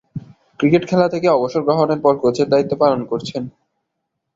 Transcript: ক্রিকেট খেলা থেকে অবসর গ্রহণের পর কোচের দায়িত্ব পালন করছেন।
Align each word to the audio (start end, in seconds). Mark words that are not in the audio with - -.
ক্রিকেট 0.59 0.83
খেলা 0.89 1.07
থেকে 1.09 1.27
অবসর 1.29 1.61
গ্রহণের 1.63 1.99
পর 2.01 2.13
কোচের 2.21 2.47
দায়িত্ব 2.49 2.73
পালন 2.81 3.01
করছেন। 3.05 3.43